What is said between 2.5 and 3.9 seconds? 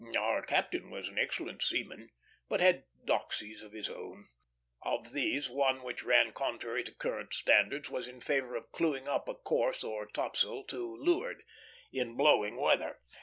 had 'doxies of his